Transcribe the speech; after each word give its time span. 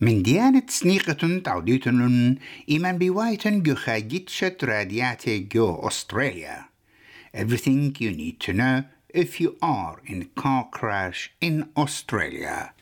من 0.00 0.22
ديانة 0.22 0.62
سنيقة 0.68 1.38
تعوديتن 1.44 2.36
إيمان 2.68 2.98
بوايتن 2.98 3.62
جو 3.62 3.74
خاجتشة 3.74 4.56
رادياتي 4.62 5.38
جو 5.38 5.88
أستراليا. 5.88 6.64
Everything 7.34 7.94
you 7.98 8.10
need 8.10 8.40
to 8.40 8.52
know 8.52 8.84
if 9.14 9.40
you 9.40 9.56
are 9.62 10.00
in 10.06 10.22
a 10.22 10.40
car 10.40 10.68
crash 10.70 11.30
in 11.40 11.68
Australia. 11.76 12.74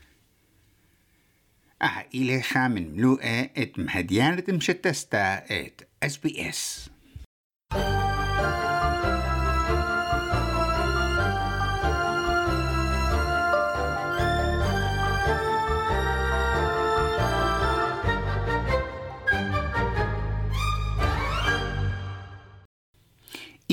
أها 1.82 2.04
إليخا 2.14 2.68
من 2.68 2.96
ملوءة 2.96 3.50
ات 3.57 3.79
مهديانة 3.79 4.44
مشتستا 4.48 5.44
إت 5.50 5.89
اس 6.03 6.89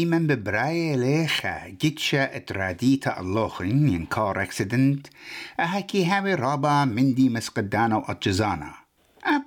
من 0.09 0.27
ببراي 0.27 0.95
ليخا 0.95 1.67
جيتشا 1.67 2.35
اتراديتا 2.35 3.19
الله 3.19 3.47
خلين 3.47 4.05
كار 4.05 4.41
أكسيدنت. 4.41 5.07
أهكي 5.59 6.05
هاوي 6.05 6.35
رابا 6.35 6.85
من 6.85 6.95
مندي 6.95 7.29
مسقدانا 7.29 7.97
واتجزانا 7.97 8.73
أب 9.23 9.43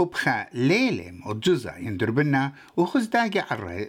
هبخا 0.00 0.46
ليلم 0.52 1.22
اتجزا 1.26 1.76
يندربنا 1.76 2.52
وخزداجي 2.76 3.42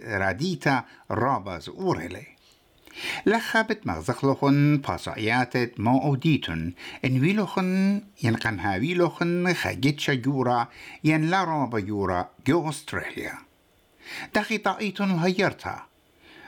راديتا 0.06 0.84
رابا 1.10 1.58
زوريلي 1.58 2.26
لخبت 3.26 3.86
مغزخلخن 3.86 4.80
فاصعياتت 4.84 5.74
ما 5.78 6.02
أوديتن. 6.02 6.72
انويلخن 7.04 8.00
ينقم 8.22 8.58
خا 8.58 9.52
خاجتشا 9.52 10.14
جورا 10.14 10.68
ين 11.04 11.30
لارابا 11.30 11.80
جورا 11.80 12.28
جو 12.46 12.68
أستراليا. 12.68 13.38
دخي 14.34 14.58
طائيتن 14.58 15.10
هيرتها 15.10 15.89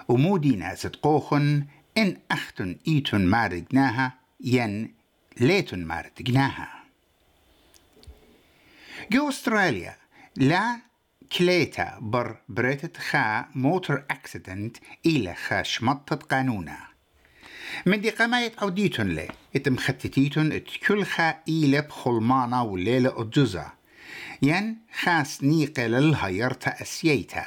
ومودي 0.09 0.57
ناس 0.57 0.83
تقوخن 0.83 1.67
إن 1.99 2.17
أختن 2.31 2.77
إيتن 2.89 3.27
ماردقناها 3.27 4.13
ين 4.41 4.95
ليتن 5.41 5.85
ماردقناها 5.85 6.83
جو 9.11 9.29
أستراليا 9.29 9.97
لا 10.37 10.81
كليتا 11.39 11.99
بر 12.01 12.37
بريتت 12.49 12.97
خا 12.97 13.45
موتر 13.55 14.05
أكسيدنت 14.11 14.77
إلى 15.07 15.35
خا 15.35 15.63
شمطت 15.63 16.23
قانونا. 16.23 16.79
من 17.87 18.01
دي 18.01 18.11
قماية 18.11 18.53
أوديتن 18.63 19.09
لي 19.09 19.29
إتم 19.57 19.77
ختتيتن 19.77 20.53
إت 20.53 20.69
كل 20.87 21.05
خا 21.05 21.35
إلى 21.49 21.81
بخلمانا 21.81 22.61
والليلة 22.61 23.23
الجزا 23.23 23.73
ين 24.43 24.79
خاس 25.01 25.45
نيقة 25.45 25.87
للهيرتا 25.87 26.83
أسييتا. 26.83 27.47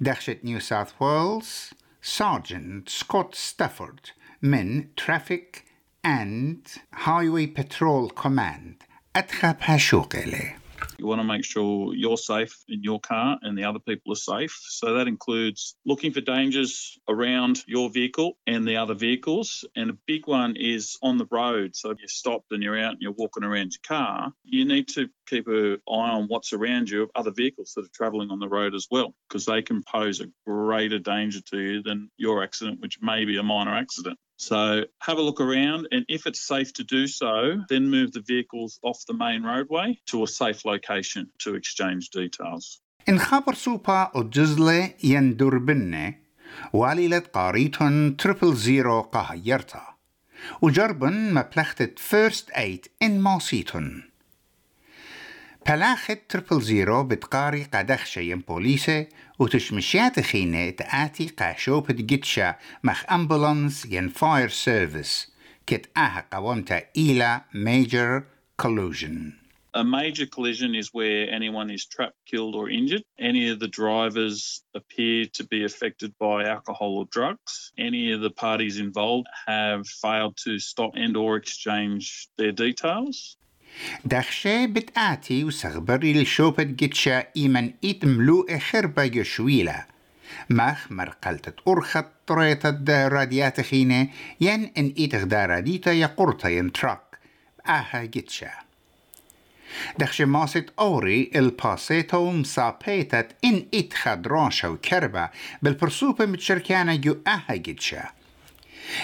دخشت 0.00 0.38
نيو 0.44 0.60
ساوث 0.60 1.02
ويلز 1.02 1.70
سارجنت 2.02 2.88
سكوت 2.88 3.34
ستافورد 3.34 4.06
من 4.42 4.94
ترافيك 4.94 5.64
اند 6.06 6.68
هايوي 6.94 7.46
بترول 7.46 8.10
كوماند 8.10 8.82
أدخب 9.16 9.56
هاشوق 9.60 10.16
إليه 10.16 10.58
you 10.97 11.05
want 11.05 11.19
to 11.21 11.27
make 11.27 11.45
sure 11.45 11.93
you're 11.93 12.17
safe 12.17 12.55
in 12.67 12.81
your 12.81 12.99
car 12.99 13.37
and 13.43 13.55
the 13.55 13.65
other 13.65 13.79
people 13.79 14.13
are 14.13 14.15
safe. 14.15 14.57
So 14.69 14.95
that 14.95 15.07
includes 15.07 15.75
looking 15.85 16.11
for 16.11 16.21
dangers 16.21 16.97
around 17.07 17.61
your 17.67 17.91
vehicle 17.91 18.37
and 18.47 18.67
the 18.67 18.77
other 18.77 18.95
vehicles. 18.95 19.63
And 19.75 19.91
a 19.91 19.97
big 20.07 20.27
one 20.27 20.55
is 20.57 20.97
on 21.03 21.17
the 21.17 21.27
road. 21.29 21.75
So 21.75 21.91
if 21.91 21.99
you're 21.99 22.07
stopped 22.07 22.51
and 22.51 22.63
you're 22.63 22.79
out 22.79 22.93
and 22.93 23.01
you're 23.01 23.11
walking 23.11 23.43
around 23.43 23.73
your 23.73 23.97
car, 23.97 24.33
you 24.43 24.65
need 24.65 24.87
to 24.89 25.07
keep 25.27 25.47
an 25.47 25.77
eye 25.87 25.91
on 25.91 26.25
what's 26.29 26.53
around 26.53 26.89
you 26.89 27.03
of 27.03 27.11
other 27.13 27.31
vehicles 27.31 27.73
that 27.75 27.85
are 27.85 27.93
travelling 27.93 28.31
on 28.31 28.39
the 28.39 28.49
road 28.49 28.73
as 28.73 28.87
well, 28.89 29.13
because 29.29 29.45
they 29.45 29.61
can 29.61 29.83
pose 29.83 30.19
a 30.19 30.25
greater 30.47 30.99
danger 30.99 31.41
to 31.51 31.59
you 31.59 31.83
than 31.83 32.09
your 32.17 32.43
accident, 32.43 32.81
which 32.81 32.97
may 33.01 33.25
be 33.25 33.37
a 33.37 33.43
minor 33.43 33.75
accident. 33.75 34.17
So 34.36 34.84
have 35.06 35.18
a 35.18 35.22
look 35.28 35.40
around, 35.40 35.82
and 35.92 36.04
if 36.08 36.26
it's 36.26 36.42
safe 36.54 36.72
to 36.78 36.84
do 36.96 37.06
so, 37.06 37.34
then 37.70 37.82
move 37.96 38.10
the 38.12 38.24
vehicles 38.32 38.72
off 38.82 38.98
the 39.06 39.14
main 39.14 39.42
roadway 39.52 39.88
to 40.10 40.24
a 40.24 40.26
safe 40.26 40.60
location 40.64 41.22
to 41.44 41.54
exchange 41.54 42.10
details. 42.10 42.80
إن 43.08 43.18
خبر 43.18 43.54
سوبا 43.54 44.10
الجزلة 44.16 44.94
يندر 45.04 45.58
بنة 45.58 46.14
واليلة 46.72 47.18
قاريتن 47.18 48.16
تريبل 48.16 48.54
زيرو 48.54 49.00
قهيرتا 49.00 49.82
وجربن 50.62 51.34
مبلغتة 51.34 51.94
فيرست 51.96 52.50
ايت 52.50 52.86
إن 53.02 53.20
ماسيتن 53.20 54.02
بلاخت 55.68 56.18
تريبل 56.28 56.62
زيرو 56.62 57.04
بتقاري 57.04 57.64
قدخشة 57.64 58.20
ين 58.20 58.38
بوليسة 58.38 59.06
وتشمشيات 59.38 60.20
خينة 60.20 60.70
تآتي 60.70 61.26
قاشوبة 61.26 61.94
جتشا 61.94 62.54
مخ 62.84 63.12
أمبولانس 63.12 63.86
ين 63.86 64.08
فاير 64.08 64.48
سيرفيس 64.48 65.32
كت 65.66 65.90
آها 65.96 66.26
قوامتا 66.32 66.82
إلى 66.96 67.40
major 67.54 68.22
collusion 68.62 69.42
A 69.74 69.82
major 69.82 70.26
collision 70.26 70.74
is 70.74 70.92
where 70.92 71.30
anyone 71.30 71.70
is 71.70 71.86
trapped, 71.86 72.18
killed, 72.26 72.54
or 72.54 72.68
injured. 72.68 73.04
Any 73.18 73.48
of 73.48 73.58
the 73.58 73.68
drivers 73.68 74.62
appear 74.74 75.24
to 75.32 75.44
be 75.44 75.64
affected 75.64 76.12
by 76.18 76.44
alcohol 76.44 76.98
or 76.98 77.06
drugs. 77.06 77.72
Any 77.78 78.12
of 78.12 78.20
the 78.20 78.28
parties 78.28 78.78
involved 78.78 79.28
have 79.46 79.88
failed 79.88 80.36
to 80.44 80.58
stop 80.58 80.92
and/or 80.94 81.36
exchange 81.36 82.28
their 82.36 82.52
details. 82.52 83.38
دخشة 84.05 84.65
بتآتي 84.65 85.43
وسغبري 85.43 86.21
لشوبة 86.21 86.63
جتشا 86.63 87.23
إيمن 87.37 87.71
إيت 87.83 88.05
ملوء 88.05 88.57
خربة 88.57 89.03
يشويلة 89.03 89.85
مخ 90.49 90.91
مرقلتت 90.91 91.55
أرخت 91.67 92.05
طريتة 92.27 93.07
راديات 93.07 93.61
خينة 93.61 94.07
ين 94.41 94.71
إن 94.77 94.93
إيت 94.97 95.15
غداراديتا 95.15 95.91
يقرطة 95.91 96.49
ين 96.49 96.71
تراك 96.71 97.01
آها 97.67 98.05
جتشا 98.05 98.51
دخش 99.99 100.21
ماسة 100.21 100.65
أوري 100.79 101.31
الباسيتو 101.35 102.31
مسابيتت 102.31 103.27
إن 103.45 103.65
إيت 103.73 103.93
خدراشة 103.93 104.69
وكربة 104.69 105.29
بالبرسوبة 105.61 106.25
متشركانة 106.25 106.95
جو 106.95 107.15
آها 107.27 107.55
جتشا 107.55 108.03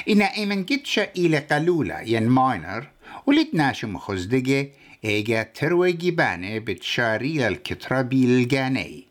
إنا 0.09 0.25
إيمن 0.38 0.66
جتشا 0.66 1.07
إلى 1.17 1.38
قلولة 1.38 2.01
ين 2.01 2.28
ماينر 2.29 2.88
ولتناشو 3.25 3.88
مخزدقة 3.88 4.69
إيجا 5.06 5.44
تروي 5.44 5.91
جيبانة 5.91 6.59
بتشاري 6.59 7.47
الكتربي 7.47 8.25
الجاني 8.25 9.07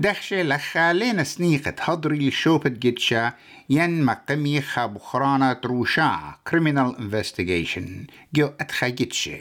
دخشة 0.00 0.42
لخالين 0.42 1.24
سنيقة 1.24 1.74
هضري 1.80 2.28
لشوبة 2.28 2.70
جتشا 2.70 3.32
ين 3.70 4.04
مقمي 4.04 4.60
خابخرانة 4.60 5.60
روشا 5.64 6.34
criminal 6.50 6.96
investigation 6.98 8.10
جو 8.34 8.50
أتخا 8.60 8.88
جتشة 8.88 9.40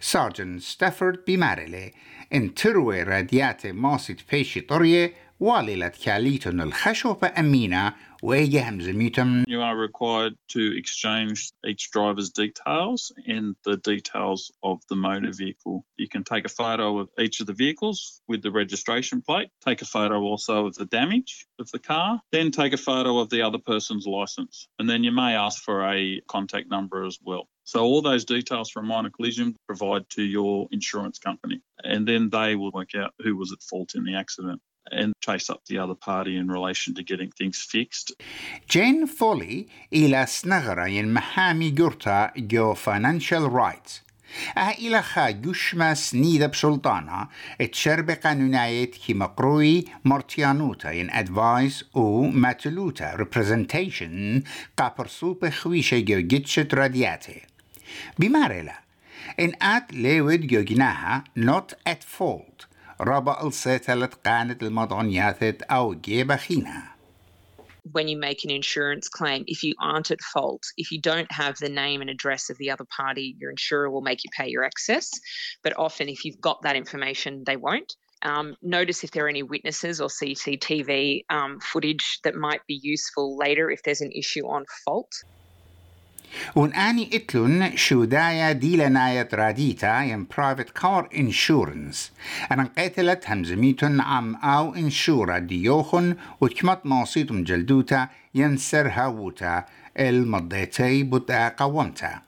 سارجن 0.00 0.58
ستافورد 0.58 1.18
بمارلي 1.26 1.92
ان 2.34 2.54
تروي 2.54 3.02
راديات 3.02 3.66
ماسيت 3.66 4.20
بيشي 4.30 4.60
طرية 4.60 5.12
واللة 5.41 5.87
كاليتون 5.87 6.61
الخشوبة 6.61 7.27
أمينة 7.27 7.93
وإيجا 8.23 8.69
همزميتم 8.69 9.43
You 9.47 9.61
are 9.61 9.75
required 9.75 10.35
to 10.49 10.77
exchange 10.77 11.51
each 11.65 11.89
driver's 11.89 12.29
details 12.29 13.11
and 13.25 13.55
the 13.65 13.77
details 13.77 14.51
of 14.61 14.81
the 14.87 14.95
motor 14.95 15.33
vehicle. 15.33 15.83
You 15.97 16.07
can 16.07 16.23
take 16.23 16.45
a 16.45 16.49
photo 16.49 16.99
of 16.99 17.09
each 17.17 17.39
of 17.39 17.47
the 17.47 17.53
vehicles 17.53 18.21
with 18.27 18.43
the 18.43 18.51
registration 18.51 19.23
plate, 19.23 19.49
take 19.65 19.81
a 19.81 19.85
photo 19.85 20.21
also 20.21 20.67
of 20.67 20.75
the 20.75 20.85
damage 20.85 21.47
of 21.59 21.71
the 21.71 21.79
car, 21.79 22.21
then 22.31 22.51
take 22.51 22.73
a 22.73 22.77
photo 22.77 23.17
of 23.17 23.31
the 23.31 23.41
other 23.41 23.57
person's 23.57 24.05
license. 24.05 24.67
And 24.77 24.87
then 24.87 25.03
you 25.03 25.11
may 25.11 25.33
ask 25.35 25.63
for 25.63 25.91
a 25.91 26.21
contact 26.27 26.69
number 26.69 27.03
as 27.03 27.17
well. 27.19 27.47
So 27.63 27.83
all 27.83 28.03
those 28.03 28.25
details 28.25 28.69
from 28.69 28.85
minor 28.85 29.09
collision 29.09 29.55
provide 29.65 30.07
to 30.11 30.21
your 30.21 30.67
insurance 30.71 31.17
company. 31.17 31.61
And 31.83 32.07
then 32.07 32.29
they 32.29 32.55
will 32.55 32.71
work 32.71 32.93
out 32.93 33.15
who 33.23 33.35
was 33.35 33.51
at 33.51 33.63
fault 33.63 33.95
in 33.95 34.03
the 34.03 34.15
accident 34.15 34.61
and 34.91 35.13
chase 35.21 35.49
up 35.49 35.61
the 35.65 35.77
other 35.77 35.95
party 35.95 36.37
in 36.37 36.47
relation 36.57 36.93
to 36.95 37.03
getting 37.03 37.31
things 37.31 37.57
fixed. 37.61 38.13
جين 38.69 39.05
فولي 39.05 39.67
إلى 39.93 40.25
سنغرة 40.25 40.85
ين 40.87 41.13
محامي 41.13 41.71
جورتا 41.71 42.31
جو 42.37 42.75
financial 42.75 43.49
rights 43.49 44.01
أها 44.57 44.71
إلى 44.71 45.01
خا 45.01 45.29
جشما 45.29 45.93
سنيدة 45.93 46.47
بسلطانة 46.47 47.27
اتشرب 47.61 48.09
قانونايت 48.11 48.95
كي 48.95 49.13
مقروي 49.13 49.85
مرتيانوتا 50.05 50.91
ين 50.91 51.11
advice 51.11 51.95
و 51.95 52.21
ماتلوتا 52.21 53.17
representation 53.17 54.43
قابرسو 54.77 55.33
بخويشة 55.33 55.99
جو 55.99 56.19
جتشت 56.19 56.73
رادياتي 56.73 57.41
بمارلا 58.19 58.81
إن 59.39 59.51
آت 59.61 59.93
ليود 59.93 60.47
جو 60.47 60.61
جناها 60.61 61.23
not 61.39 61.73
at 61.89 62.03
fault 62.19 62.65
ربا 63.01 63.47
السيتلت 63.47 64.13
قانت 64.27 64.63
المضعنيات 64.63 65.61
أو 65.63 65.93
جيبا 65.93 66.35
خينا 66.35 66.91
when 67.83 68.07
you 68.07 68.17
make 68.17 68.43
an 68.43 68.51
insurance 68.51 69.09
claim, 69.09 69.43
if 69.47 69.63
you 69.63 69.73
aren't 69.79 70.11
at 70.11 70.21
fault, 70.21 70.63
if 70.77 70.91
you 70.91 71.01
don't 71.01 71.31
have 71.31 71.57
the 71.57 71.69
name 71.69 72.01
and 72.01 72.09
address 72.09 72.49
of 72.49 72.57
the 72.57 72.69
other 72.69 72.85
party, 72.85 73.35
your 73.39 73.49
insurer 73.49 73.89
will 73.89 74.01
make 74.01 74.23
you 74.23 74.29
pay 74.37 74.49
your 74.49 74.63
excess. 74.63 75.09
But 75.63 75.77
often, 75.77 76.07
if 76.09 76.23
you've 76.23 76.39
got 76.39 76.61
that 76.61 76.75
information, 76.75 77.43
they 77.45 77.57
won't. 77.57 77.95
Um, 78.23 78.55
notice 78.61 79.03
if 79.03 79.11
there 79.11 79.25
are 79.25 79.29
any 79.29 79.41
witnesses 79.41 79.99
or 79.99 80.09
CCTV 80.09 81.25
um, 81.29 81.59
footage 81.59 82.19
that 82.23 82.35
might 82.35 82.61
be 82.67 82.79
useful 82.81 83.35
later 83.35 83.71
if 83.71 83.81
there's 83.81 84.01
an 84.01 84.11
issue 84.11 84.45
on 84.47 84.63
fault. 84.85 85.11
وناني 86.56 87.10
اتلون 87.16 87.76
شو 87.76 88.04
دايا 88.04 88.52
ديلناية 88.52 89.28
راديتا 89.34 90.02
ين 90.02 90.26
برايفت 90.36 90.70
كار 90.70 91.08
انشورنس 91.16 92.12
أنا 92.52 92.68
قتلت 92.78 93.30
همزميتن 93.30 94.00
عم 94.00 94.34
أو 94.34 94.74
انشورا 94.74 95.38
ديوخن 95.38 96.16
وتكمت 96.40 96.80
ماصيتم 96.84 97.44
جلدوتا 97.44 98.08
ينسر 98.34 98.88
هاوتا 98.88 99.64
المضيتي 99.98 101.02
بدا 101.02 101.48
قومتا 101.48 102.20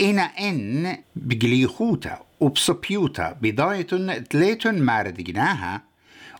إنا 0.00 0.22
إن 0.22 0.96
بجليخوتا 1.16 2.18
وبصبيوتا 2.40 3.36
بداية 3.42 3.82
تليتن 4.30 4.82
مارد 4.82 5.14
جناها 5.14 5.82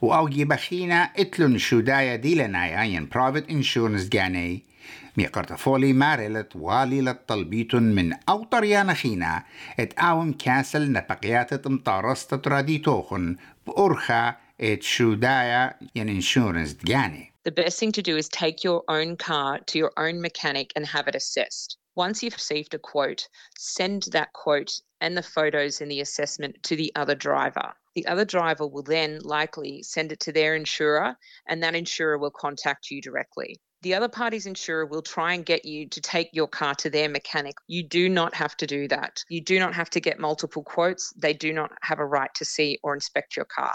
وأوجي 0.02 0.44
بخينا 0.44 1.02
اتلون 1.18 1.58
شو 1.58 1.80
دايا 1.80 2.16
ديلنايا 2.16 2.82
ين 2.82 3.08
برايفت 3.08 3.50
انشورنس 3.50 4.08
جاني 4.08 4.69
Mikartofoli 5.16 5.92
marilet 5.92 6.54
walilat 6.54 7.26
talbitun 7.26 7.92
min 7.94 8.14
autorjana 8.26 9.44
et 9.78 9.94
awm 9.96 10.34
kasel 10.34 10.88
na 10.90 11.00
paqiatet 11.00 11.62
mtarasta 11.62 12.38
traditohun 12.38 13.38
b'urcha 13.66 14.36
et 14.58 14.80
shudaya 14.80 15.74
in 15.94 16.08
insurance 16.08 16.74
dgani. 16.74 17.30
The 17.44 17.50
best 17.50 17.78
thing 17.80 17.92
to 17.92 18.02
do 18.02 18.16
is 18.16 18.28
take 18.28 18.62
your 18.64 18.84
own 18.88 19.16
car 19.16 19.60
to 19.66 19.78
your 19.78 19.92
own 19.96 20.20
mechanic 20.20 20.72
and 20.76 20.86
have 20.86 21.08
it 21.08 21.14
assessed. 21.14 21.78
Once 21.96 22.22
you've 22.22 22.34
received 22.34 22.74
a 22.74 22.78
quote, 22.78 23.28
send 23.58 24.04
that 24.12 24.32
quote 24.32 24.80
and 25.00 25.16
the 25.16 25.22
photos 25.22 25.80
in 25.80 25.88
the 25.88 26.00
assessment 26.00 26.62
to 26.62 26.76
the 26.76 26.92
other 26.94 27.14
driver. 27.14 27.72
The 27.94 28.06
other 28.06 28.24
driver 28.24 28.66
will 28.66 28.82
then 28.82 29.18
likely 29.20 29.82
send 29.82 30.12
it 30.12 30.20
to 30.20 30.32
their 30.32 30.54
insurer, 30.54 31.16
and 31.48 31.62
that 31.62 31.74
insurer 31.74 32.18
will 32.18 32.30
contact 32.30 32.90
you 32.90 33.02
directly. 33.02 33.58
The 33.81 33.93
other 33.93 34.09
party's 34.09 34.47
insurer 34.47 34.85
will 34.85 35.03
try 35.03 35.33
and 35.33 35.45
get 35.45 35.63
you 35.65 35.87
to 35.89 36.01
take 36.01 36.29
your 36.33 36.47
car 36.47 36.73
to 36.83 36.89
their 36.89 37.09
mechanic. 37.09 37.55
You 37.67 37.83
do 37.83 38.09
not 38.09 38.33
have 38.33 38.57
to 38.57 38.65
do 38.65 38.87
that. 38.87 39.23
You 39.29 39.41
do 39.41 39.59
not 39.59 39.73
have 39.75 39.89
to 39.91 39.99
get 39.99 40.19
multiple 40.19 40.63
quotes. 40.63 41.13
They 41.25 41.33
do 41.33 41.53
not 41.53 41.71
have 41.81 41.99
a 41.99 42.05
right 42.05 42.33
to 42.39 42.45
see 42.45 42.79
or 42.83 42.95
inspect 42.95 43.35
your 43.37 43.45
car. 43.45 43.73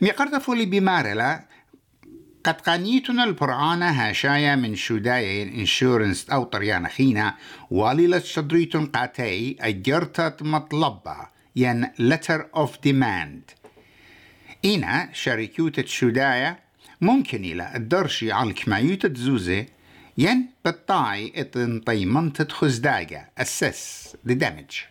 ميقرت 0.00 0.34
فولي 0.34 0.66
بمارلا 0.66 1.44
قد 2.44 2.60
قانيتنا 2.60 3.24
البرعانة 3.24 3.90
هاشايا 3.90 4.56
من 4.56 4.76
شدايا 4.76 5.42
انشورنس 5.42 6.30
أو 6.30 6.44
طريانا 6.44 6.88
خينا 6.88 7.36
والي 7.70 8.20
شدريتن 8.20 8.86
قاتي 8.86 9.56
أجرتت 9.60 10.42
مطلبة 10.42 11.16
ين 11.56 11.86
letter 11.86 12.40
of 12.56 12.70
demand 12.86 13.54
إنا 14.64 15.08
شركوتة 15.12 15.84
شدايا 15.86 16.63
ممكن 17.00 17.44
إلى 17.44 17.72
الدرشي 17.76 18.32
على 18.32 18.50
الكمايوت 18.50 19.06
تزوزة 19.06 19.66
ين 20.18 20.50
بطاعي 20.64 21.32
اتن 21.36 21.80
طيمنت 21.80 22.52
خزدايا 22.52 23.30
assess 23.40 24.16
the 24.26 24.34
damage 24.34 24.90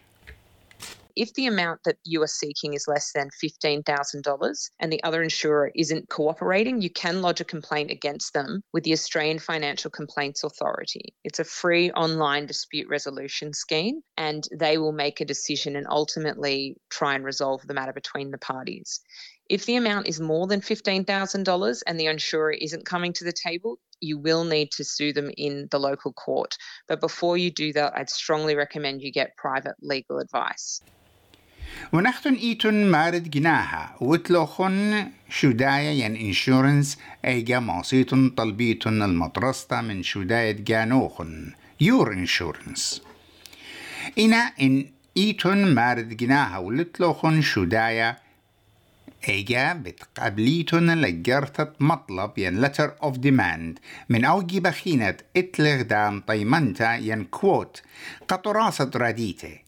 if 1.19 1.33
the 1.33 1.47
amount 1.47 1.83
that 1.83 1.97
you 2.05 2.21
are 2.21 2.27
seeking 2.27 2.73
is 2.73 2.87
less 2.87 3.11
than 3.11 3.29
$15,000 3.43 4.69
and 4.79 4.91
the 4.91 5.03
other 5.03 5.21
insurer 5.21 5.69
isn't 5.75 6.07
cooperating, 6.07 6.81
you 6.81 6.89
can 6.89 7.21
lodge 7.21 7.41
a 7.41 7.45
complaint 7.45 7.91
against 7.91 8.33
them 8.33 8.61
with 8.71 8.85
the 8.85 8.93
Australian 8.93 9.39
Financial 9.39 9.91
Complaints 9.91 10.45
Authority. 10.45 11.13
It's 11.25 11.39
a 11.39 11.43
free 11.43 11.91
online 11.91 12.45
dispute 12.45 12.87
resolution 12.87 13.51
scheme 13.51 13.99
and 14.15 14.47
they 14.57 14.77
will 14.77 14.93
make 14.93 15.19
a 15.19 15.25
decision 15.25 15.75
and 15.75 15.87
ultimately 15.89 16.77
try 16.89 17.15
and 17.15 17.25
resolve 17.25 17.67
the 17.67 17.73
matter 17.73 17.93
between 17.93 18.31
the 18.31 18.37
parties. 18.37 19.01
If 19.49 19.65
the 19.65 19.77
amount 19.77 20.07
is 20.07 20.19
more 20.19 20.47
than 20.47 20.61
$15,000 20.61 21.83
and 21.87 21.99
the 21.99 22.05
insurer 22.05 22.51
isn't 22.51 22.85
coming 22.85 23.13
to 23.13 23.23
the 23.23 23.33
table, 23.33 23.79
you 23.99 24.17
will 24.17 24.43
need 24.43 24.71
to 24.73 24.83
sue 24.83 25.11
them 25.11 25.31
in 25.37 25.67
the 25.71 25.79
local 25.79 26.13
court. 26.13 26.57
But 26.87 27.01
before 27.01 27.37
you 27.37 27.49
do 27.51 27.73
that, 27.73 27.93
I'd 27.97 28.09
strongly 28.09 28.55
recommend 28.55 29.01
you 29.01 29.11
get 29.11 29.35
private 29.37 29.75
legal 29.81 30.19
advice. 30.19 30.81
ونختن 31.93 32.33
إيتون 32.33 32.85
مارد 32.91 33.31
جناها 33.31 33.97
وتلوخن 34.01 35.11
شداية 35.29 35.89
ين 35.89 36.15
إنشورنس 36.15 36.97
أيجا 37.25 37.59
ماصيتن 37.59 38.29
طلبيتن 38.29 39.03
المدرسة 39.03 39.81
من 39.81 40.03
شداية 40.03 40.51
جانوخن 40.51 41.53
يور 41.81 42.13
إنشورنس 42.13 43.01
إنا 44.17 44.53
إن 44.61 44.91
إيتون 45.17 45.75
مارد 45.75 46.17
جناها 46.17 46.57
ولتلوخن 46.57 47.41
شداية 47.41 48.17
إيجا 49.29 49.73
بتقابليتن 49.73 51.01
لجرتت 51.01 51.73
مطلب 51.79 52.37
ين 52.37 52.65
letter 52.65 52.89
of 53.03 53.15
demand 53.17 53.79
من 54.09 54.25
أوجي 54.25 54.59
بخينة 54.59 55.17
إتلغ 55.37 55.81
دام 55.81 56.21
طيمنتا 56.21 56.95
ين 56.95 57.23
كوت 57.23 57.81
قطراسة 58.27 58.91
راديته 58.95 59.59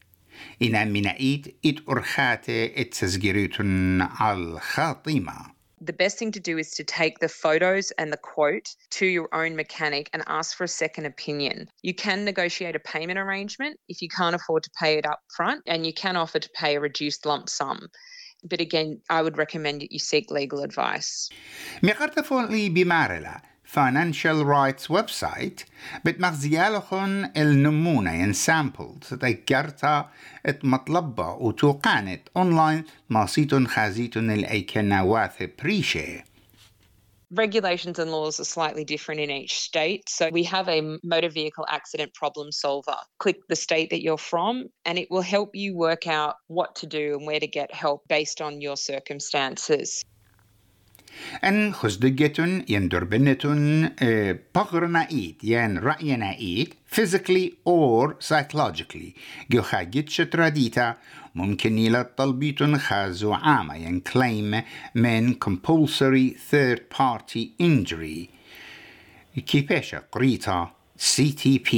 إنا 0.62 0.86
منائيت 0.86 1.56
إت 1.66 1.90
أرخاتي 1.90 2.82
إت 2.82 2.94
سزجريتن 2.94 4.02
على 4.02 4.38
الخاطمة 4.38 5.62
The 5.84 5.94
best 5.94 6.20
thing 6.20 6.32
to 6.34 6.40
do 6.40 6.60
is 6.60 6.70
to 6.76 6.84
take 6.84 7.18
the 7.18 7.28
photos 7.28 7.90
and 7.98 8.14
the 8.14 8.18
quote 8.18 8.76
to 8.92 9.06
your 9.08 9.30
own 9.34 9.56
mechanic 9.56 10.12
and 10.14 10.24
ask 10.28 10.56
for 10.56 10.66
a 10.66 10.68
second 10.68 11.08
opinion. 11.08 11.70
You 11.82 11.96
can 11.96 12.24
negotiate 12.24 12.76
a 12.76 12.80
payment 12.80 13.18
arrangement 13.18 13.80
if 13.90 14.04
you 14.04 14.08
can't 14.08 14.36
afford 14.36 14.62
to 14.62 14.70
pay 14.80 15.00
it 15.00 15.08
up 15.08 15.22
front, 15.36 15.64
and 15.66 15.84
you 15.84 15.92
can 15.92 16.16
offer 16.18 16.38
to 16.38 16.50
pay 16.54 16.76
a 16.76 16.80
reduced 16.80 17.26
lump 17.26 17.50
sum. 17.50 17.88
But 18.45 18.61
again, 18.61 19.01
I 19.11 19.23
would 19.23 19.37
recommend 19.39 19.81
that 19.83 19.93
you 19.93 19.99
seek 19.99 20.31
legal 20.31 20.63
advice. 20.63 21.31
مقرت 21.83 22.21
فولي 22.21 22.69
بمارلا 22.69 23.41
Financial 23.75 24.45
Rights 24.45 24.89
website 24.89 25.65
بتمغزيالخن 26.05 27.31
النمونة 27.37 28.13
ين 28.15 28.35
samples 28.35 29.09
تذكرتا 29.09 30.11
ات 30.47 30.65
مطلبة 30.65 31.31
وتوقانت 31.33 32.21
اونلاين 32.37 32.85
ماسيتون 33.11 33.67
خازيتون 33.69 34.31
الايكنا 34.31 35.03
واث 35.03 35.43
بريشي 35.63 36.25
regulations 37.31 37.99
and 37.99 38.11
laws 38.11 38.41
are 38.41 38.45
slightly 38.45 38.85
different 38.85 39.21
in 39.21 39.31
each 39.31 39.61
state. 39.61 40.09
So 40.09 40.29
we 40.31 40.45
have 40.45 40.69
a 40.69 40.99
motor 41.03 41.29
vehicle 41.29 41.67
accident 41.69 42.15
problem 42.15 42.53
solver. 42.53 42.97
Click 43.19 43.47
the 43.49 43.57
state 43.57 43.91
that 43.91 44.03
you're 44.03 44.19
from, 44.19 44.67
and 44.85 44.99
it 44.99 45.11
will 45.11 45.23
help 45.23 45.55
you 45.55 45.77
work 45.77 46.07
out 46.07 46.37
what 46.47 46.77
to 46.77 46.87
do 46.87 47.17
and 47.17 47.27
where 47.27 47.41
to 47.41 47.47
get 47.47 47.75
help 47.75 48.07
based 48.09 48.41
on 48.41 48.61
your 48.61 48.77
circumstances. 48.77 50.05
أن 51.45 51.73
خزدقة 51.73 52.63
يندربنة 52.69 53.37
بغرنا 54.55 55.09
إيد 55.11 55.45
ين 55.45 55.79
رأينا 55.79 56.39
إيد 56.39 56.75
physically 56.97 57.53
or 57.69 58.15
psychologically 58.21 59.15
جو 59.51 59.63
خاجت 59.63 60.09
شتراديتا. 60.09 60.97
ممكن 61.35 61.79
يلا 61.79 62.03
طلبيت 62.17 62.63
خازو 62.63 63.33
عامة 63.33 63.77
ين 63.77 64.03
claim 64.09 64.65
من 64.95 65.35
compulsory 65.35 66.37
third 66.51 66.81
party 66.99 67.49
injury. 67.63 68.29
كيفاشا 69.47 70.03
قريتا 70.13 70.71
CTP 70.99 71.77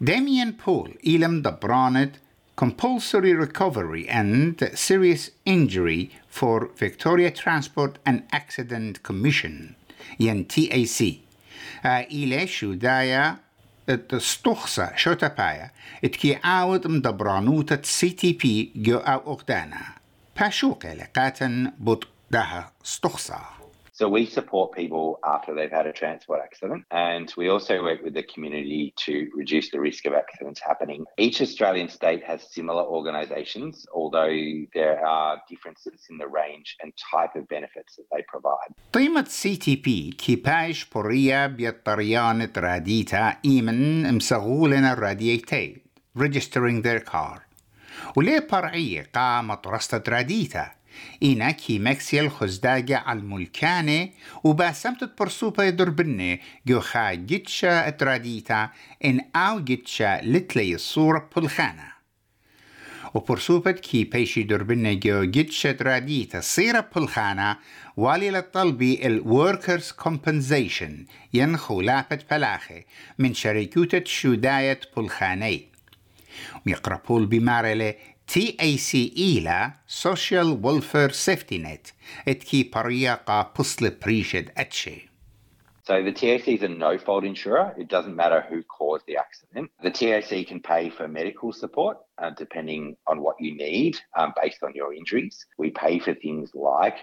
داميان 0.00 0.54
بول 0.66 0.98
إلم 1.06 1.42
دبرانت 1.42 2.16
compulsory 2.57 3.33
recovery 3.33 4.07
and 4.07 4.69
serious 4.75 5.31
injury 5.45 6.11
for 6.29 6.69
Victoria 6.77 7.31
Transport 7.31 7.93
and 8.05 8.23
Accident 8.31 9.03
Commission 9.03 9.75
ين 10.19 10.47
TAC 10.47 11.19
إلى 11.85 12.47
شو 12.47 12.73
دايا 12.73 13.37
التستخصى 13.89 14.89
شو 14.95 15.13
تبايا 15.13 15.71
اتكي 16.03 16.35
عاود 16.43 16.87
مدبرانوتة 16.87 17.79
سي 17.83 18.09
تي 18.09 18.33
بي 18.33 18.71
جو 18.75 18.97
أو 18.97 19.33
أغدانا 19.33 19.81
باشوقة 20.39 20.93
لقاتن 20.93 21.71
بط 21.79 22.07
داها 22.31 22.71
استخصى 22.85 23.39
So 23.97 24.09
we 24.09 24.25
support 24.25 24.67
people 24.71 25.19
after 25.23 25.53
they've 25.53 25.77
had 25.79 25.85
a 25.85 25.93
transport 25.93 26.39
accident, 26.43 26.83
and 26.89 27.31
we 27.37 27.47
also 27.49 27.83
work 27.83 28.01
with 28.03 28.15
the 28.15 28.23
community 28.33 28.91
to 29.05 29.29
reduce 29.35 29.69
the 29.69 29.79
risk 29.79 30.07
of 30.07 30.13
accidents 30.13 30.59
happening. 30.59 31.05
Each 31.19 31.39
Australian 31.41 31.89
state 31.89 32.23
has 32.23 32.39
similar 32.57 32.83
organisations, 32.97 33.85
although 33.93 34.35
there 34.73 35.05
are 35.05 35.39
differences 35.47 35.99
in 36.09 36.17
the 36.17 36.27
range 36.27 36.75
and 36.81 36.91
type 37.13 37.33
of 37.35 37.47
benefits 37.47 37.91
that 37.97 38.07
they 38.11 38.23
provide. 38.33 38.73
قيمة 38.93 39.25
سي 39.27 39.55
تي 39.55 39.75
بي 39.75 40.11
كيباش 40.17 40.85
بوريا 40.85 41.47
بيطريان 41.47 42.51
راديتا 42.57 43.37
إيمن 43.45 44.13
مسغولنا 44.15 44.93
الراديتي 44.93 45.81
registering 46.17 46.81
their 46.81 46.99
car 46.99 47.39
وليه 48.15 48.47
برعية 48.51 49.09
قامت 49.15 49.67
رصة 49.67 50.03
راديتا 50.07 50.71
اینا 51.18 51.52
کی 51.52 51.78
مکسیل 51.78 52.28
خزداگ 52.28 52.96
الملکانه 53.06 54.12
و 54.44 54.52
با 54.52 54.72
سمت 54.72 55.04
باسەمتت 55.16 55.76
دربنه 55.76 56.40
گو 56.66 56.80
خا 56.80 57.14
گیتشا 57.14 57.80
اترادیتا 57.80 58.68
ان 59.00 59.20
آو 59.34 59.60
گیتشا 59.60 60.20
لطلی 60.22 60.78
سوور 60.78 61.20
پلخانه. 61.20 61.92
و 63.14 63.18
پرسوبت 63.18 63.80
کی 63.80 64.04
پیشی 64.04 64.44
دربنه 64.44 64.94
گو 64.94 65.24
گیتشا 65.24 65.68
اترادیتا 65.68 66.40
سیر 66.40 66.80
پلخانه 66.80 67.56
والی 67.96 68.30
لطلبی 68.30 68.98
ال 69.02 69.18
ورکرز 69.18 69.92
کمپنزیشن 69.92 71.06
ین 71.32 71.56
خولاپت 71.56 72.24
پلاخه 72.24 72.84
من 73.18 73.32
شرکوتت 73.32 74.06
شدایت 74.06 74.90
پلخانه 74.94 75.60
ويقربوا 76.66 77.18
البمارلة 77.18 77.94
TACE-ля 78.28 79.78
Social 79.86 80.54
Welfare 80.54 81.14
Safety 81.14 81.56
Net, 81.56 81.92
etki 82.26 82.70
pariaqa 82.70 83.54
pusle 83.54 83.90
prishid 83.90 84.50
etche. 84.54 85.08
So 85.84 86.02
the 86.02 86.12
TAC 86.12 86.46
is 86.46 86.62
a 86.62 86.68
no-fault 86.68 87.24
insurer. 87.24 87.74
It 87.78 87.88
doesn't 87.88 88.14
matter 88.14 88.44
who 88.50 88.62
caused 88.64 89.06
the 89.06 89.16
accident. 89.16 89.70
The 89.82 89.90
TAC 89.90 90.46
can 90.46 90.60
pay 90.60 90.90
for 90.90 91.08
medical 91.08 91.54
support 91.54 91.96
uh, 92.18 92.28
depending 92.36 92.98
on 93.06 93.22
what 93.22 93.36
you 93.40 93.56
need 93.56 93.98
um, 94.14 94.34
based 94.42 94.62
on 94.62 94.74
your 94.74 94.92
injuries. 94.92 95.46
We 95.56 95.70
pay 95.70 95.98
for 95.98 96.12
things 96.12 96.50
like 96.52 96.98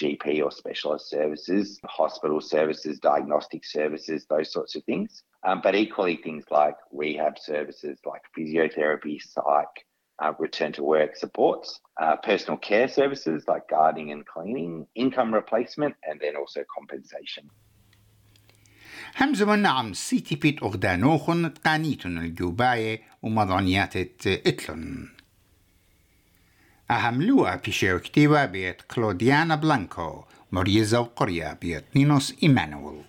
GP 0.00 0.42
or 0.42 0.50
specialist 0.50 1.10
services, 1.10 1.78
hospital 1.84 2.40
services, 2.40 2.98
diagnostic 3.00 3.66
services, 3.66 4.24
those 4.30 4.50
sorts 4.50 4.74
of 4.76 4.84
things. 4.84 5.24
Um, 5.46 5.60
but 5.62 5.74
equally, 5.74 6.16
things 6.16 6.44
like 6.50 6.76
rehab 6.90 7.38
services, 7.38 7.98
like 8.06 8.22
physiotherapy, 8.34 9.20
psych, 9.20 9.84
uh, 10.19 10.33
return 10.39 10.71
to 10.73 10.83
work 10.83 11.15
supports, 11.15 11.79
uh, 12.01 12.15
personal 12.17 12.57
care 12.57 12.87
services 12.87 13.43
like 13.47 13.67
gardening 13.69 14.11
and 14.11 14.25
cleaning, 14.25 14.87
income 14.95 15.33
replacement, 15.33 15.95
and 16.07 16.19
then 16.21 16.35
also 16.35 16.61
compensation. 16.77 17.49
همزة 19.15 19.55
نعم 19.55 19.93
سيتي 19.93 20.35
بيت 20.35 20.63
أغدانوخن 20.63 21.53
تقانيتن 21.53 22.17
الجوباية 22.17 23.01
ومضانيات 23.21 23.95
إتلن 24.27 25.09
أهملوها 26.91 27.55
بيشيو 27.55 27.99
كتيبة 27.99 28.45
بيت 28.45 28.81
كلوديانا 28.81 29.55
بلانكو 29.55 30.23
مريزة 30.51 30.99
وقرية 30.99 31.53
بيت 31.61 31.83
نينوس 31.95 32.43
إيمانويل 32.43 33.03